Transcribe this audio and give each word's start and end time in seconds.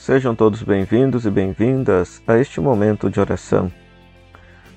Sejam 0.00 0.34
todos 0.34 0.62
bem-vindos 0.62 1.26
e 1.26 1.30
bem-vindas 1.30 2.22
a 2.26 2.38
este 2.38 2.58
momento 2.58 3.10
de 3.10 3.20
oração. 3.20 3.70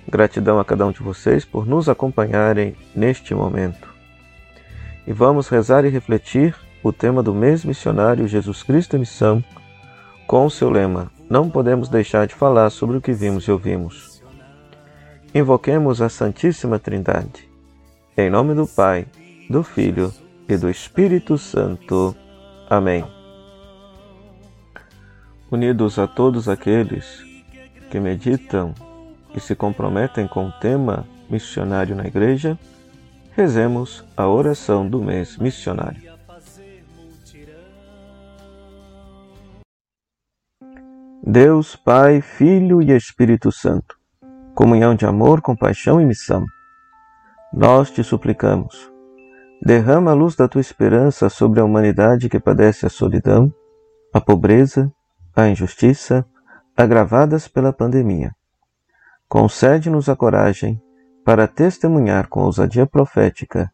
Gratidão 0.06 0.60
a 0.60 0.66
cada 0.66 0.86
um 0.86 0.92
de 0.92 1.02
vocês 1.02 1.46
por 1.46 1.66
nos 1.66 1.88
acompanharem 1.88 2.76
neste 2.94 3.34
momento. 3.34 3.88
E 5.08 5.14
vamos 5.14 5.48
rezar 5.48 5.86
e 5.86 5.90
refletir 5.90 6.54
o 6.84 6.92
tema 6.92 7.24
do 7.24 7.34
mês 7.34 7.64
missionário 7.64 8.28
Jesus 8.28 8.64
Cristo 8.64 8.98
em 8.98 9.00
Missão, 9.00 9.42
com 10.28 10.46
o 10.46 10.52
seu 10.52 10.70
lema: 10.70 11.10
Não 11.30 11.50
podemos 11.50 11.88
deixar 11.88 12.28
de 12.28 12.36
falar 12.36 12.70
sobre 12.70 12.98
o 12.98 13.02
que 13.02 13.14
vimos 13.14 13.46
e 13.46 13.52
ouvimos. 13.52 14.22
Invoquemos 15.34 16.02
a 16.02 16.10
Santíssima 16.10 16.80
Trindade. 16.80 17.50
Em 18.18 18.30
nome 18.30 18.54
do 18.54 18.68
Pai, 18.68 19.06
do 19.50 19.64
Filho 19.64 20.14
e 20.50 20.58
do 20.58 20.70
Espírito 20.70 21.38
Santo. 21.38 22.14
Amém 22.70 23.13
unidos 25.54 26.00
a 26.00 26.08
todos 26.08 26.50
aqueles 26.50 27.24
que 27.92 28.00
meditam 28.00 28.74
e 29.36 29.40
se 29.40 29.56
comprometem 29.56 30.28
com 30.28 30.48
o 30.48 30.52
tema 30.54 31.06
missionário 31.30 31.96
na 31.96 32.06
Igreja, 32.06 32.58
rezemos 33.32 34.04
a 34.18 34.28
oração 34.28 34.88
do 34.88 35.00
mês 35.00 35.38
missionário. 35.38 36.12
Deus, 41.26 41.76
Pai, 41.76 42.20
Filho 42.20 42.82
e 42.82 42.92
Espírito 42.92 43.52
Santo, 43.52 43.96
comunhão 44.56 44.96
de 44.96 45.06
amor, 45.06 45.40
compaixão 45.40 46.02
e 46.02 46.06
missão, 46.06 46.44
nós 47.54 47.92
te 47.92 48.04
suplicamos, 48.04 48.92
derrama 49.62 50.12
a 50.12 50.16
luz 50.16 50.36
da 50.36 50.48
tua 50.48 50.62
esperança 50.62 51.30
sobre 51.30 51.60
a 51.60 51.64
humanidade 51.64 52.28
que 52.28 52.40
padece 52.40 52.88
a 52.88 52.90
solidão, 52.90 53.54
a 54.12 54.20
pobreza 54.20 54.92
a 55.36 55.48
injustiça 55.48 56.26
agravadas 56.76 57.48
pela 57.48 57.74
pandemia. 57.74 58.32
Concede-nos 59.28 60.10
a 60.10 60.16
coragem 60.16 60.82
para 61.26 61.48
testemunhar 61.48 62.28
com 62.28 62.42
ousadia 62.42 62.86
profética 62.86 63.72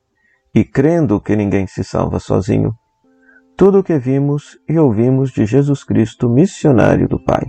e 0.53 0.63
crendo 0.63 1.19
que 1.19 1.35
ninguém 1.35 1.67
se 1.67 1.83
salva 1.83 2.19
sozinho, 2.19 2.73
tudo 3.55 3.79
o 3.79 3.83
que 3.83 3.97
vimos 3.97 4.57
e 4.67 4.79
ouvimos 4.79 5.31
de 5.31 5.45
Jesus 5.45 5.83
Cristo, 5.83 6.29
missionário 6.29 7.07
do 7.07 7.21
Pai. 7.23 7.43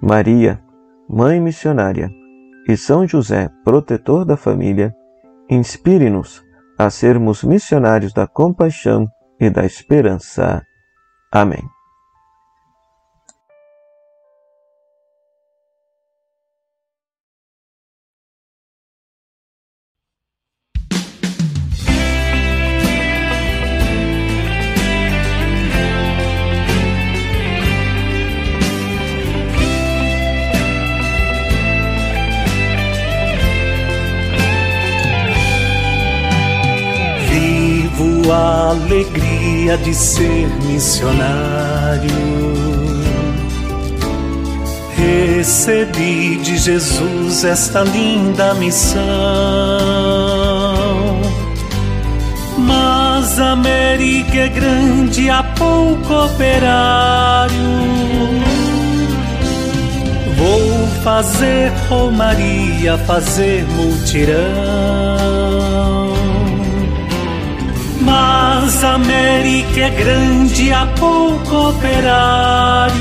Maria, 0.00 0.62
Mãe 1.08 1.40
missionária, 1.40 2.10
e 2.68 2.76
São 2.76 3.06
José, 3.06 3.48
protetor 3.64 4.24
da 4.24 4.36
família, 4.36 4.92
inspire-nos 5.48 6.42
a 6.76 6.90
sermos 6.90 7.44
missionários 7.44 8.12
da 8.12 8.26
compaixão 8.26 9.06
e 9.38 9.48
da 9.48 9.64
esperança. 9.64 10.62
Amém. 11.30 11.75
A 38.32 38.70
alegria 38.70 39.76
de 39.78 39.94
ser 39.94 40.48
missionário. 40.64 42.10
Recebi 44.96 46.36
de 46.36 46.58
Jesus 46.58 47.44
esta 47.44 47.82
linda 47.82 48.54
missão. 48.54 49.02
Mas 52.58 53.38
a 53.38 53.52
América 53.52 54.36
é 54.36 54.48
grande, 54.48 55.30
há 55.30 55.42
pouco 55.42 56.24
operário. 56.24 57.54
Vou 60.36 60.86
fazer 61.04 61.72
romaria, 61.88 62.98
fazer 62.98 63.64
multirão. 63.76 65.45
Mas 68.06 68.84
a 68.84 68.94
América 68.94 69.80
é 69.80 69.90
grande, 69.90 70.72
há 70.72 70.86
pouco 70.98 71.70
operário. 71.70 72.94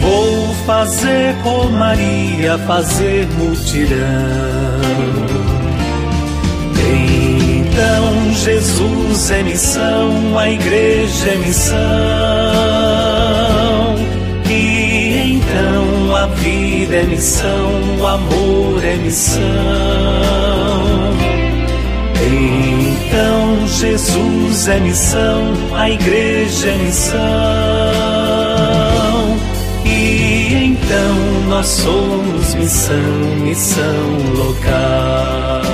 Vou 0.00 0.54
fazer 0.64 1.34
romaria, 1.42 2.56
fazer 2.66 3.26
mutirão. 3.36 3.98
Então 6.78 8.34
Jesus 8.34 9.30
é 9.32 9.42
missão, 9.42 10.38
a 10.38 10.48
igreja 10.48 11.30
é 11.30 11.36
missão. 11.36 11.76
E 14.48 15.34
então 15.34 16.16
a 16.16 16.26
vida 16.26 16.96
é 16.96 17.02
missão, 17.02 17.98
o 18.00 18.06
amor 18.06 18.84
é 18.84 18.94
missão. 18.96 19.40
Então 22.22 23.66
Jesus 23.66 24.68
é 24.68 24.78
missão, 24.78 25.54
a 25.74 25.88
igreja 25.88 26.68
é 26.68 26.76
missão. 26.76 27.20
E 29.86 30.54
então 30.64 31.48
nós 31.48 31.66
somos 31.66 32.54
missão, 32.54 32.96
missão 33.42 33.84
local. 34.36 35.70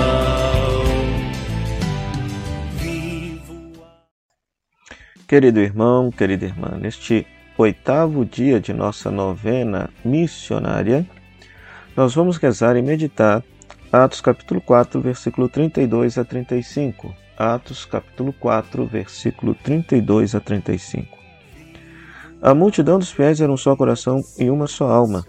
Querido 5.26 5.58
irmão, 5.58 6.12
querida 6.12 6.44
irmã, 6.44 6.78
neste 6.80 7.26
oitavo 7.58 8.24
dia 8.24 8.60
de 8.60 8.72
nossa 8.72 9.10
novena 9.10 9.90
missionária, 10.04 11.04
nós 11.96 12.14
vamos 12.14 12.36
rezar 12.36 12.76
e 12.76 12.82
meditar 12.82 13.42
Atos 13.92 14.20
capítulo 14.20 14.60
4, 14.60 15.00
versículo 15.00 15.48
32 15.48 16.18
a 16.18 16.24
35. 16.24 17.14
Atos 17.38 17.84
capítulo 17.84 18.32
4, 18.32 18.84
versículo 18.84 19.54
32 19.54 20.34
a 20.34 20.40
35. 20.40 21.16
A 22.42 22.52
multidão 22.52 22.98
dos 22.98 23.12
fiéis 23.12 23.40
era 23.40 23.50
um 23.50 23.56
só 23.56 23.76
coração 23.76 24.24
e 24.36 24.50
uma 24.50 24.66
só 24.66 24.88
alma. 24.88 25.24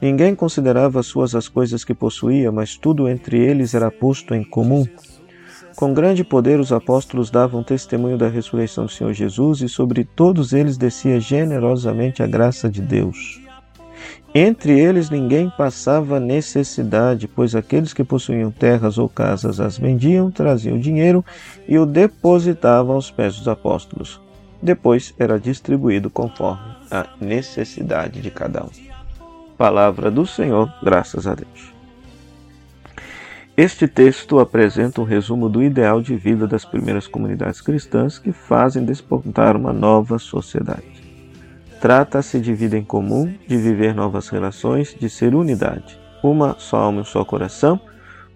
Ninguém 0.00 0.34
considerava 0.34 1.02
suas 1.02 1.34
as 1.34 1.48
coisas 1.48 1.82
que 1.82 1.94
possuía, 1.94 2.52
mas 2.52 2.76
tudo 2.76 3.08
entre 3.08 3.38
eles 3.38 3.74
era 3.74 3.90
posto 3.90 4.34
em 4.34 4.44
comum. 4.44 4.86
Com 5.74 5.94
grande 5.94 6.22
poder 6.22 6.60
os 6.60 6.72
apóstolos 6.72 7.30
davam 7.30 7.62
testemunho 7.62 8.18
da 8.18 8.28
ressurreição 8.28 8.84
do 8.84 8.92
Senhor 8.92 9.14
Jesus 9.14 9.62
e 9.62 9.68
sobre 9.70 10.04
todos 10.04 10.52
eles 10.52 10.76
descia 10.76 11.18
generosamente 11.18 12.22
a 12.22 12.26
graça 12.26 12.68
de 12.68 12.82
Deus. 12.82 13.40
Entre 14.34 14.78
eles 14.78 15.10
ninguém 15.10 15.50
passava 15.50 16.20
necessidade, 16.20 17.26
pois 17.26 17.56
aqueles 17.56 17.92
que 17.92 18.04
possuíam 18.04 18.50
terras 18.52 18.96
ou 18.96 19.08
casas 19.08 19.58
as 19.58 19.76
vendiam, 19.76 20.30
traziam 20.30 20.78
dinheiro 20.78 21.24
e 21.66 21.76
o 21.76 21.84
depositavam 21.84 22.94
aos 22.94 23.10
pés 23.10 23.36
dos 23.36 23.48
apóstolos. 23.48 24.20
Depois 24.62 25.12
era 25.18 25.40
distribuído 25.40 26.08
conforme 26.08 26.76
a 26.90 27.06
necessidade 27.20 28.20
de 28.20 28.30
cada 28.30 28.62
um. 28.62 28.70
Palavra 29.58 30.12
do 30.12 30.24
Senhor, 30.24 30.72
graças 30.80 31.26
a 31.26 31.34
Deus. 31.34 31.72
Este 33.56 33.88
texto 33.88 34.38
apresenta 34.38 35.00
um 35.00 35.04
resumo 35.04 35.48
do 35.48 35.62
ideal 35.62 36.00
de 36.00 36.16
vida 36.16 36.46
das 36.46 36.64
primeiras 36.64 37.08
comunidades 37.08 37.60
cristãs 37.60 38.18
que 38.18 38.32
fazem 38.32 38.84
despontar 38.84 39.56
uma 39.56 39.72
nova 39.72 40.18
sociedade. 40.18 41.09
Trata-se 41.80 42.38
de 42.38 42.52
vida 42.52 42.76
em 42.76 42.84
comum, 42.84 43.34
de 43.48 43.56
viver 43.56 43.94
novas 43.94 44.28
relações, 44.28 44.94
de 44.98 45.08
ser 45.08 45.34
unidade, 45.34 45.98
uma 46.22 46.54
só 46.58 46.76
alma 46.76 46.98
e 46.98 47.00
um 47.00 47.04
só 47.04 47.24
coração, 47.24 47.80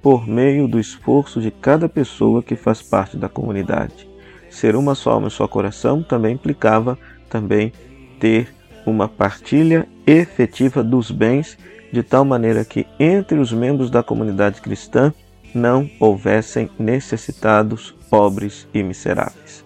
por 0.00 0.26
meio 0.26 0.66
do 0.66 0.80
esforço 0.80 1.42
de 1.42 1.50
cada 1.50 1.86
pessoa 1.86 2.42
que 2.42 2.56
faz 2.56 2.80
parte 2.80 3.18
da 3.18 3.28
comunidade. 3.28 4.08
Ser 4.48 4.74
uma 4.74 4.94
só 4.94 5.12
alma 5.12 5.26
e 5.26 5.28
um 5.28 5.30
só 5.30 5.46
coração 5.46 6.02
também 6.02 6.34
implicava 6.34 6.98
também 7.28 7.70
ter 8.18 8.48
uma 8.86 9.08
partilha 9.08 9.86
efetiva 10.06 10.82
dos 10.82 11.10
bens, 11.10 11.58
de 11.92 12.02
tal 12.02 12.24
maneira 12.24 12.64
que 12.64 12.86
entre 12.98 13.38
os 13.38 13.52
membros 13.52 13.90
da 13.90 14.02
comunidade 14.02 14.62
cristã 14.62 15.12
não 15.54 15.88
houvessem 16.00 16.70
necessitados, 16.78 17.94
pobres 18.08 18.66
e 18.72 18.82
miseráveis. 18.82 19.64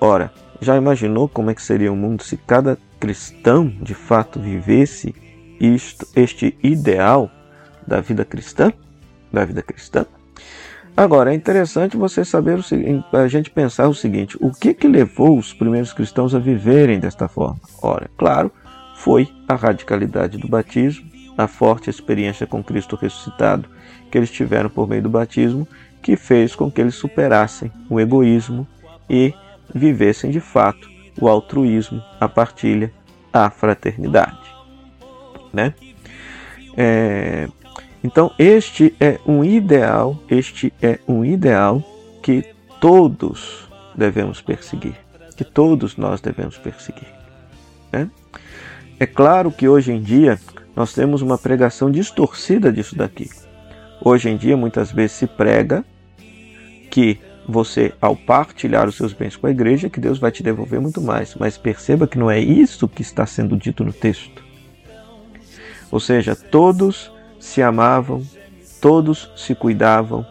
Ora, 0.00 0.32
já 0.60 0.76
imaginou 0.76 1.28
como 1.28 1.50
é 1.50 1.54
que 1.54 1.62
seria 1.62 1.92
o 1.92 1.96
mundo 1.96 2.22
se 2.22 2.36
cada 2.36 2.78
cristão 2.98 3.68
de 3.80 3.94
fato 3.94 4.40
vivesse 4.40 5.14
isto, 5.60 6.06
este 6.14 6.56
ideal 6.62 7.30
da 7.86 8.00
vida 8.00 8.24
cristã? 8.24 8.72
Da 9.32 9.44
vida 9.44 9.62
cristã? 9.62 10.06
Agora, 10.96 11.32
é 11.32 11.34
interessante 11.34 11.96
você 11.96 12.24
saber, 12.24 12.58
a 13.12 13.28
gente 13.28 13.50
pensar 13.50 13.88
o 13.88 13.94
seguinte: 13.94 14.36
o 14.40 14.50
que, 14.50 14.74
que 14.74 14.88
levou 14.88 15.38
os 15.38 15.54
primeiros 15.54 15.92
cristãos 15.92 16.34
a 16.34 16.40
viverem 16.40 16.98
desta 16.98 17.28
forma? 17.28 17.60
Ora, 17.80 18.10
claro, 18.16 18.50
foi 18.96 19.28
a 19.48 19.54
radicalidade 19.54 20.38
do 20.38 20.48
batismo, 20.48 21.08
a 21.36 21.46
forte 21.46 21.88
experiência 21.88 22.48
com 22.48 22.64
Cristo 22.64 22.96
ressuscitado 22.96 23.68
que 24.10 24.18
eles 24.18 24.30
tiveram 24.30 24.68
por 24.68 24.88
meio 24.88 25.02
do 25.02 25.08
batismo, 25.08 25.68
que 26.02 26.16
fez 26.16 26.54
com 26.54 26.70
que 26.70 26.80
eles 26.80 26.94
superassem 26.94 27.70
o 27.88 28.00
egoísmo 28.00 28.66
e 29.08 29.32
vivessem 29.74 30.30
de 30.30 30.40
fato 30.40 30.88
o 31.20 31.28
altruísmo, 31.28 32.02
a 32.20 32.28
partilha, 32.28 32.92
a 33.32 33.50
fraternidade. 33.50 34.38
Né? 35.52 35.74
É, 36.76 37.48
então 38.02 38.30
este 38.38 38.94
é 39.00 39.18
um 39.26 39.44
ideal, 39.44 40.16
este 40.30 40.72
é 40.80 40.98
um 41.08 41.24
ideal 41.24 41.82
que 42.22 42.44
todos 42.80 43.68
devemos 43.94 44.40
perseguir, 44.40 44.94
que 45.36 45.44
todos 45.44 45.96
nós 45.96 46.20
devemos 46.20 46.56
perseguir. 46.56 47.08
Né? 47.92 48.08
É 49.00 49.06
claro 49.06 49.50
que 49.50 49.68
hoje 49.68 49.92
em 49.92 50.00
dia 50.00 50.38
nós 50.74 50.92
temos 50.92 51.22
uma 51.22 51.36
pregação 51.36 51.90
distorcida 51.90 52.72
disso 52.72 52.96
daqui. 52.96 53.28
Hoje 54.00 54.28
em 54.30 54.36
dia 54.36 54.56
muitas 54.56 54.92
vezes 54.92 55.16
se 55.16 55.26
prega 55.26 55.84
que 56.90 57.18
você, 57.50 57.94
ao 58.00 58.14
partilhar 58.14 58.86
os 58.86 58.96
seus 58.96 59.12
bens 59.12 59.34
com 59.34 59.46
a 59.46 59.50
igreja, 59.50 59.88
que 59.88 60.00
Deus 60.00 60.18
vai 60.18 60.30
te 60.30 60.42
devolver 60.42 60.80
muito 60.80 61.00
mais. 61.00 61.34
Mas 61.34 61.56
perceba 61.56 62.06
que 62.06 62.18
não 62.18 62.30
é 62.30 62.38
isso 62.38 62.86
que 62.86 63.00
está 63.00 63.24
sendo 63.24 63.56
dito 63.56 63.82
no 63.84 63.92
texto. 63.92 64.44
Ou 65.90 65.98
seja, 65.98 66.36
todos 66.36 67.10
se 67.40 67.62
amavam, 67.62 68.22
todos 68.80 69.30
se 69.34 69.54
cuidavam 69.54 70.26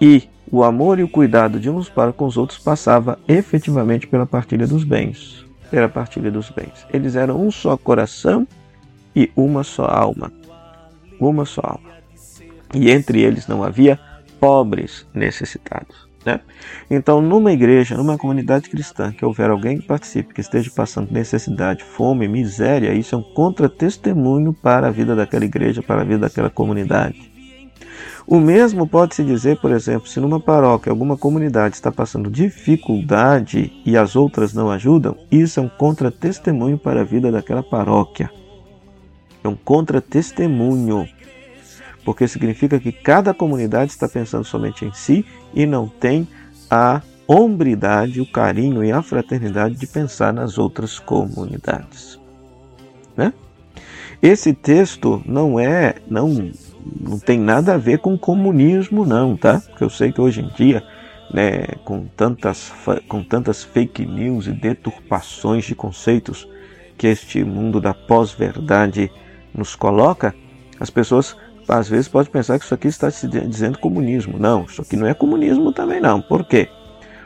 e 0.00 0.28
o 0.50 0.62
amor 0.62 0.98
e 0.98 1.02
o 1.02 1.08
cuidado 1.08 1.58
de 1.58 1.68
uns 1.68 1.88
para 1.88 2.12
com 2.12 2.26
os 2.26 2.36
outros 2.36 2.58
passava 2.58 3.18
efetivamente 3.26 4.06
pela 4.06 4.26
partilha 4.26 4.66
dos 4.66 4.84
bens, 4.84 5.44
pela 5.70 5.88
partilha 5.88 6.30
dos 6.30 6.50
bens. 6.50 6.86
Eles 6.92 7.16
eram 7.16 7.44
um 7.44 7.50
só 7.50 7.76
coração 7.76 8.46
e 9.14 9.30
uma 9.34 9.64
só 9.64 9.86
alma, 9.86 10.32
uma 11.20 11.44
só 11.44 11.62
alma. 11.64 11.90
E 12.72 12.90
entre 12.90 13.20
eles 13.20 13.48
não 13.48 13.64
havia 13.64 13.98
pobres 14.38 15.06
necessitados. 15.12 16.09
Né? 16.24 16.40
Então, 16.90 17.20
numa 17.20 17.52
igreja, 17.52 17.96
numa 17.96 18.18
comunidade 18.18 18.68
cristã, 18.68 19.10
que 19.10 19.24
houver 19.24 19.50
alguém 19.50 19.78
que 19.78 19.86
participe, 19.86 20.34
que 20.34 20.40
esteja 20.40 20.70
passando 20.74 21.10
necessidade, 21.10 21.82
fome, 21.82 22.28
miséria, 22.28 22.92
isso 22.92 23.14
é 23.14 23.18
um 23.18 23.22
contra-testemunho 23.22 24.52
para 24.52 24.88
a 24.88 24.90
vida 24.90 25.16
daquela 25.16 25.44
igreja, 25.44 25.82
para 25.82 26.02
a 26.02 26.04
vida 26.04 26.18
daquela 26.18 26.50
comunidade. 26.50 27.30
O 28.26 28.38
mesmo 28.38 28.86
pode-se 28.86 29.24
dizer, 29.24 29.58
por 29.60 29.72
exemplo, 29.72 30.08
se 30.08 30.20
numa 30.20 30.38
paróquia 30.38 30.92
alguma 30.92 31.16
comunidade 31.16 31.74
está 31.74 31.90
passando 31.90 32.30
dificuldade 32.30 33.72
e 33.84 33.96
as 33.96 34.14
outras 34.14 34.52
não 34.52 34.70
ajudam, 34.70 35.16
isso 35.32 35.58
é 35.58 35.62
um 35.62 35.68
contra-testemunho 35.68 36.78
para 36.78 37.00
a 37.00 37.04
vida 37.04 37.32
daquela 37.32 37.62
paróquia. 37.62 38.30
É 39.42 39.48
um 39.48 39.56
contra-testemunho 39.56 41.08
porque 42.10 42.26
significa 42.26 42.80
que 42.80 42.90
cada 42.90 43.32
comunidade 43.32 43.92
está 43.92 44.08
pensando 44.08 44.42
somente 44.42 44.84
em 44.84 44.92
si 44.92 45.24
e 45.54 45.64
não 45.64 45.86
tem 45.86 46.26
a 46.68 47.02
hombridade, 47.24 48.20
o 48.20 48.26
carinho 48.26 48.82
e 48.82 48.90
a 48.90 49.00
fraternidade 49.00 49.76
de 49.76 49.86
pensar 49.86 50.32
nas 50.32 50.58
outras 50.58 50.98
comunidades. 50.98 52.18
Né? 53.16 53.32
Esse 54.20 54.52
texto 54.52 55.22
não 55.24 55.60
é, 55.60 55.98
não, 56.08 56.50
não 57.00 57.16
tem 57.20 57.38
nada 57.38 57.74
a 57.74 57.78
ver 57.78 58.00
com 58.00 58.18
comunismo, 58.18 59.06
não, 59.06 59.36
tá? 59.36 59.60
Porque 59.60 59.84
eu 59.84 59.90
sei 59.90 60.10
que 60.10 60.20
hoje 60.20 60.40
em 60.40 60.48
dia, 60.48 60.82
né, 61.32 61.62
com 61.84 62.06
tantas, 62.16 62.72
com 63.06 63.22
tantas 63.22 63.62
fake 63.62 64.04
news 64.04 64.48
e 64.48 64.52
deturpações 64.52 65.64
de 65.64 65.76
conceitos 65.76 66.48
que 66.98 67.06
este 67.06 67.44
mundo 67.44 67.80
da 67.80 67.94
pós-verdade 67.94 69.12
nos 69.54 69.76
coloca, 69.76 70.34
as 70.80 70.90
pessoas 70.90 71.36
às 71.68 71.88
vezes 71.88 72.08
pode 72.08 72.30
pensar 72.30 72.58
que 72.58 72.64
isso 72.64 72.74
aqui 72.74 72.88
está 72.88 73.10
se 73.10 73.28
dizendo 73.28 73.78
comunismo. 73.78 74.38
Não, 74.38 74.64
isso 74.64 74.82
aqui 74.82 74.96
não 74.96 75.06
é 75.06 75.14
comunismo 75.14 75.72
também 75.72 76.00
não. 76.00 76.20
Por 76.20 76.44
quê? 76.44 76.68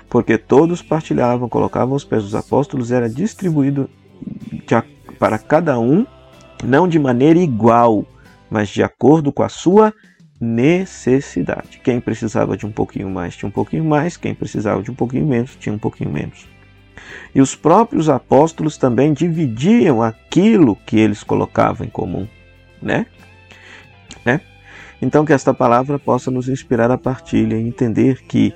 Porque 0.08 0.38
todos 0.38 0.82
partilhavam, 0.82 1.48
colocavam 1.48 1.94
os 1.94 2.04
pés 2.04 2.22
dos 2.22 2.34
apóstolos, 2.34 2.92
era 2.92 3.08
distribuído 3.08 3.88
de, 4.50 4.74
para 5.18 5.38
cada 5.38 5.78
um, 5.78 6.06
não 6.62 6.86
de 6.86 6.98
maneira 6.98 7.38
igual, 7.38 8.04
mas 8.50 8.68
de 8.68 8.82
acordo 8.82 9.32
com 9.32 9.42
a 9.42 9.48
sua 9.48 9.92
necessidade. 10.40 11.80
Quem 11.82 12.00
precisava 12.00 12.56
de 12.56 12.66
um 12.66 12.72
pouquinho 12.72 13.10
mais, 13.10 13.36
tinha 13.36 13.48
um 13.48 13.52
pouquinho 13.52 13.84
mais, 13.84 14.16
quem 14.16 14.34
precisava 14.34 14.82
de 14.82 14.90
um 14.90 14.94
pouquinho 14.94 15.26
menos, 15.26 15.56
tinha 15.56 15.74
um 15.74 15.78
pouquinho 15.78 16.10
menos. 16.10 16.46
E 17.34 17.40
os 17.40 17.54
próprios 17.54 18.08
apóstolos 18.08 18.76
também 18.76 19.12
dividiam 19.12 20.02
aquilo 20.02 20.76
que 20.86 20.98
eles 20.98 21.22
colocavam 21.22 21.86
em 21.86 21.90
comum, 21.90 22.26
né? 22.80 23.06
Né? 24.24 24.40
Então, 25.00 25.24
que 25.24 25.32
esta 25.32 25.52
palavra 25.52 25.98
possa 25.98 26.30
nos 26.30 26.48
inspirar 26.48 26.90
a 26.90 26.98
partilha 26.98 27.56
e 27.56 27.66
entender 27.66 28.22
que 28.22 28.54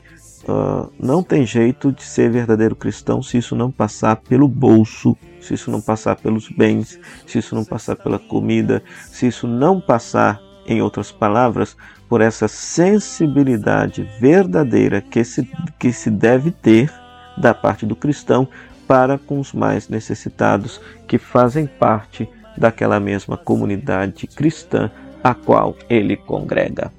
uh, 0.49 0.91
não 0.99 1.23
tem 1.23 1.45
jeito 1.45 1.93
de 1.93 2.03
ser 2.03 2.31
verdadeiro 2.31 2.77
cristão 2.77 3.23
se 3.23 3.39
isso 3.39 3.55
não 3.55 3.71
passar 3.71 4.17
pelo 4.17 4.49
bolso, 4.49 5.17
se 5.41 5.55
isso 5.55 5.71
não 5.71 5.81
passar 5.81 6.17
pelos 6.17 6.49
bens, 6.49 6.99
se 7.27 7.39
isso 7.39 7.55
não 7.55 7.65
passar 7.65 7.97
pela 7.97 8.19
comida, 8.19 8.83
se 9.11 9.27
isso 9.27 9.47
não 9.47 9.81
passar, 9.81 10.41
em 10.67 10.83
outras 10.83 11.11
palavras, 11.11 11.77
por 12.09 12.21
essa 12.21 12.47
sensibilidade 12.47 14.03
verdadeira 14.21 15.01
que 15.01 15.25
se, 15.25 15.49
que 15.79 15.93
se 15.93 16.11
deve 16.11 16.51
ter 16.51 16.93
da 17.39 17.55
parte 17.55 17.87
do 17.87 17.97
cristão 17.97 18.47
para 18.87 19.19
com 19.19 19.39
os 19.41 19.53
mais 19.53 19.89
necessitados 19.89 20.81
que 21.07 21.19
fazem 21.19 21.67
parte 21.67 22.29
daquela 22.57 22.99
mesma 22.99 23.37
comunidade 23.37 24.27
cristã 24.27 24.91
a 25.23 25.35
qual 25.35 25.77
ele 25.89 26.17
congrega. 26.17 26.93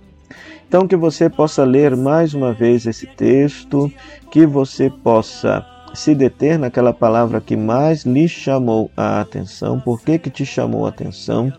Então, 0.67 0.87
que 0.87 0.95
você 0.95 1.29
possa 1.29 1.63
ler 1.63 1.95
mais 1.95 2.33
uma 2.33 2.53
vez 2.53 2.85
esse 2.85 3.07
texto, 3.07 3.91
que 4.29 4.45
você 4.45 4.89
possa 4.89 5.65
se 5.95 6.13
deter 6.13 6.59
naquela 6.59 6.93
palavra 6.93 7.41
que 7.41 7.55
mais 7.55 8.05
lhe 8.05 8.27
chamou 8.27 8.91
a 8.95 9.19
atenção, 9.19 9.79
por 9.79 9.99
que, 10.01 10.19
que 10.19 10.29
te 10.29 10.45
chamou 10.45 10.85
a 10.85 10.89
atenção. 10.89 11.51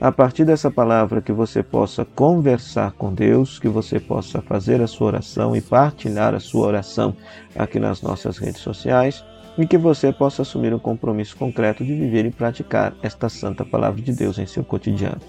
A 0.00 0.10
partir 0.10 0.44
dessa 0.44 0.70
palavra, 0.70 1.20
que 1.20 1.32
você 1.32 1.62
possa 1.62 2.04
conversar 2.04 2.92
com 2.92 3.12
Deus, 3.12 3.58
que 3.58 3.68
você 3.68 3.98
possa 3.98 4.40
fazer 4.42 4.80
a 4.80 4.86
sua 4.86 5.08
oração 5.08 5.54
e 5.54 5.60
partilhar 5.60 6.34
a 6.34 6.40
sua 6.40 6.66
oração 6.66 7.16
aqui 7.56 7.78
nas 7.78 8.02
nossas 8.02 8.38
redes 8.38 8.60
sociais 8.60 9.24
e 9.58 9.66
que 9.66 9.76
você 9.76 10.12
possa 10.12 10.42
assumir 10.42 10.72
um 10.72 10.78
compromisso 10.78 11.36
concreto 11.36 11.84
de 11.84 11.92
viver 11.92 12.24
e 12.24 12.30
praticar 12.30 12.94
esta 13.02 13.28
santa 13.28 13.64
palavra 13.64 14.00
de 14.00 14.12
Deus 14.12 14.38
em 14.38 14.46
seu 14.46 14.62
cotidiano. 14.62 15.20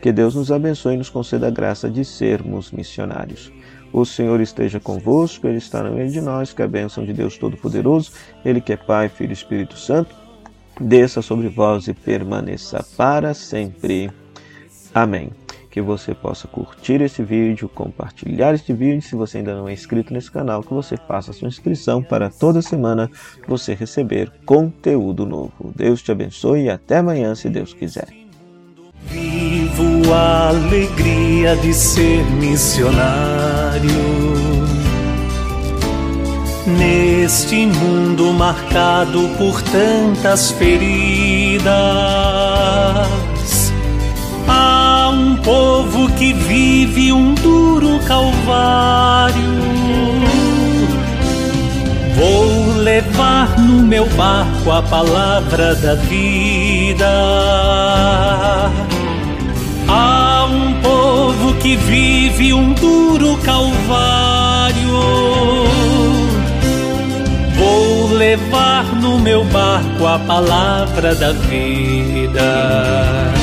Que 0.00 0.12
Deus 0.12 0.36
nos 0.36 0.52
abençoe 0.52 0.94
e 0.94 0.98
nos 0.98 1.10
conceda 1.10 1.48
a 1.48 1.50
graça 1.50 1.90
de 1.90 2.04
sermos 2.04 2.70
missionários. 2.70 3.52
O 3.92 4.04
Senhor 4.06 4.40
esteja 4.40 4.80
convosco, 4.80 5.46
Ele 5.46 5.58
está 5.58 5.82
no 5.82 5.94
meio 5.94 6.10
de 6.10 6.20
nós, 6.20 6.52
que 6.52 6.62
a 6.62 6.68
bênção 6.68 7.04
de 7.04 7.12
Deus 7.12 7.36
Todo-Poderoso, 7.36 8.12
Ele 8.44 8.60
que 8.60 8.72
é 8.72 8.76
Pai, 8.76 9.08
Filho 9.08 9.30
e 9.30 9.34
Espírito 9.34 9.76
Santo, 9.76 10.14
desça 10.80 11.20
sobre 11.20 11.48
vós 11.48 11.88
e 11.88 11.92
permaneça 11.92 12.84
para 12.96 13.34
sempre. 13.34 14.10
Amém 14.94 15.41
que 15.72 15.80
você 15.80 16.14
possa 16.14 16.46
curtir 16.46 17.00
esse 17.00 17.22
vídeo, 17.22 17.66
compartilhar 17.66 18.54
este 18.54 18.74
vídeo. 18.74 19.00
Se 19.00 19.16
você 19.16 19.38
ainda 19.38 19.56
não 19.56 19.66
é 19.66 19.72
inscrito 19.72 20.12
nesse 20.12 20.30
canal, 20.30 20.62
que 20.62 20.72
você 20.72 20.98
faça 21.08 21.32
sua 21.32 21.48
inscrição 21.48 22.02
para 22.02 22.28
toda 22.28 22.60
semana 22.60 23.10
você 23.48 23.72
receber 23.72 24.30
conteúdo 24.44 25.24
novo. 25.24 25.72
Deus 25.74 26.02
te 26.02 26.12
abençoe 26.12 26.64
e 26.64 26.70
até 26.70 26.98
amanhã, 26.98 27.34
se 27.34 27.48
Deus 27.48 27.72
quiser. 27.72 28.06
Vivo 29.06 30.12
a 30.12 30.50
alegria 30.50 31.56
de 31.56 31.72
ser 31.72 32.22
missionário. 32.32 33.90
Neste 36.66 37.66
mundo 37.66 38.30
marcado 38.34 39.26
por 39.38 39.62
tantas 39.62 40.50
feridas 40.50 42.21
que 46.18 46.32
vive 46.32 47.12
um 47.12 47.34
duro 47.34 47.98
calvário. 48.00 49.62
Vou 52.16 52.76
levar 52.76 53.58
no 53.58 53.82
meu 53.82 54.06
barco 54.10 54.70
a 54.70 54.82
palavra 54.82 55.74
da 55.74 55.94
vida. 55.94 57.08
Há 59.88 60.46
um 60.46 60.74
povo 60.80 61.54
que 61.54 61.76
vive 61.76 62.52
um 62.52 62.72
duro 62.74 63.36
calvário. 63.38 64.92
Vou 67.56 68.12
levar 68.12 68.84
no 69.00 69.18
meu 69.18 69.44
barco 69.46 70.06
a 70.06 70.18
palavra 70.18 71.14
da 71.14 71.32
vida. 71.32 73.41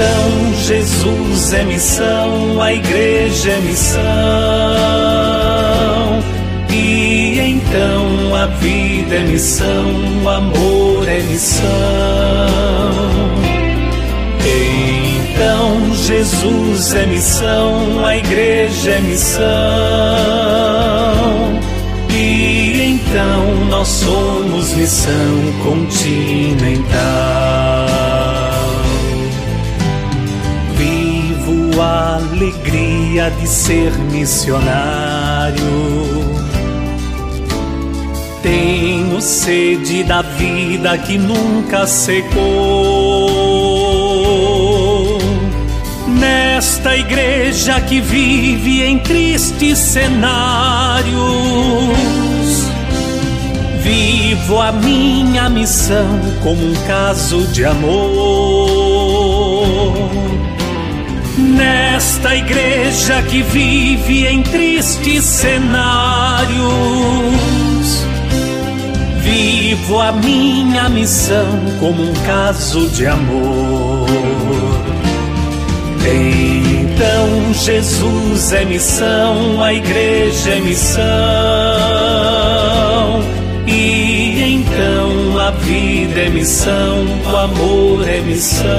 Então 0.00 0.54
Jesus 0.54 1.52
é 1.52 1.62
missão, 1.62 2.62
a 2.62 2.72
igreja 2.72 3.50
é 3.50 3.60
missão. 3.60 4.00
E 6.70 7.38
então 7.38 8.34
a 8.34 8.46
vida 8.46 9.16
é 9.16 9.20
missão, 9.24 9.84
o 10.24 10.28
amor 10.30 11.06
é 11.06 11.20
missão. 11.20 11.68
Então 14.42 15.94
Jesus 15.94 16.94
é 16.94 17.04
missão, 17.04 18.02
a 18.02 18.16
igreja 18.16 18.92
é 18.92 19.00
missão. 19.00 19.44
E 22.08 22.94
então 22.94 23.66
nós 23.68 23.88
somos 23.88 24.72
missão 24.72 25.52
continental. 25.62 26.90
A 31.78 32.16
alegria 32.16 33.30
de 33.30 33.46
ser 33.46 33.92
missionário. 34.10 35.60
Tenho 38.42 39.20
sede 39.20 40.02
da 40.04 40.22
vida 40.22 40.96
que 40.96 41.18
nunca 41.18 41.86
secou. 41.86 42.40
Nesta 46.08 46.96
igreja 46.96 47.78
que 47.82 48.00
vive 48.00 48.82
em 48.82 48.98
tristes 48.98 49.78
cenários, 49.78 51.10
vivo 53.82 54.58
a 54.58 54.72
minha 54.72 55.50
missão 55.50 56.18
como 56.42 56.64
um 56.64 56.74
caso 56.86 57.46
de 57.48 57.64
amor 57.66 58.79
Nesta 61.60 62.34
igreja 62.34 63.22
que 63.24 63.42
vive 63.42 64.26
em 64.26 64.42
tristes 64.42 65.22
cenários, 65.24 66.56
vivo 69.18 70.00
a 70.00 70.10
minha 70.10 70.88
missão 70.88 71.60
como 71.78 72.02
um 72.02 72.14
caso 72.24 72.88
de 72.88 73.06
amor. 73.06 74.08
Então 76.02 77.52
Jesus 77.52 78.54
é 78.54 78.64
missão, 78.64 79.62
a 79.62 79.74
igreja 79.74 80.52
é 80.52 80.60
missão. 80.60 81.04
E 83.66 84.54
então 84.54 85.38
a 85.38 85.50
vida 85.50 86.20
é 86.20 86.30
missão, 86.30 87.04
o 87.30 87.36
amor 87.36 88.08
é 88.08 88.20
missão. 88.20 88.70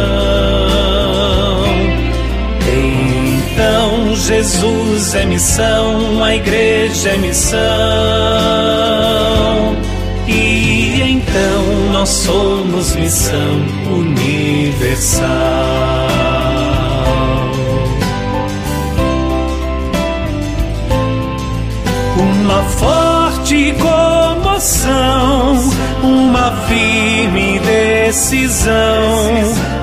Então 2.71 4.15
Jesus 4.15 5.13
é 5.15 5.25
missão, 5.25 6.23
a 6.23 6.35
igreja 6.35 7.09
é 7.09 7.17
missão. 7.17 7.59
E 10.27 11.01
então 11.01 11.91
nós 11.91 12.09
somos 12.09 12.95
missão 12.95 13.65
universal. 13.91 15.27
Uma 22.17 22.63
forte 22.63 23.73
comoção, 24.62 25.58
uma 26.03 26.51
firme 26.68 27.60
decisão, 27.60 28.75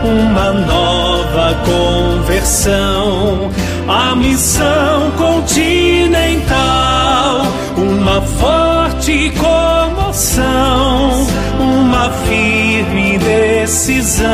uma 0.04 0.52
nova 0.52 1.56
conversão, 1.64 3.50
a 3.88 4.14
missão 4.14 5.10
continental, 5.16 6.52
uma 7.76 8.22
forte 8.22 9.32
comoção, 9.36 11.26
uma 11.58 12.10
firme 12.28 13.18
decisão, 13.18 14.28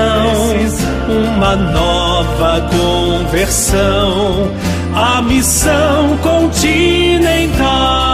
uma 1.09 1.57
nova 1.57 2.69
conversão, 2.71 4.51
a 4.95 5.23
missão 5.23 6.19
continental 6.19 8.05